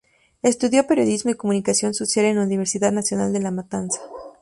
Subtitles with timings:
[0.41, 4.01] Estudió periodismo y comunicación social en la Universidad Nacional de La Matanza.